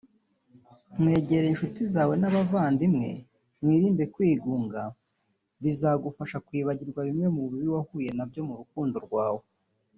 wegere 1.01 1.45
inshuti 1.49 1.81
zawe 1.93 2.13
n’abavandimwe 2.17 3.09
wirinde 3.63 4.03
kwigunga 4.13 4.81
bizagufasha 5.63 6.37
kwibagirwa 6.47 6.99
bimwe 7.07 7.27
mu 7.35 7.41
bibi 7.51 7.67
wahuye 7.75 8.09
nabyo 8.17 8.41
mu 8.47 8.53
rukundo 8.61 8.97
rwawe 9.07 9.43